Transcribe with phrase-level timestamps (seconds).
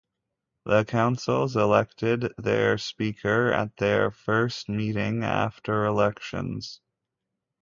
[0.65, 6.81] The councils elected their speaker at their first meeting after elections.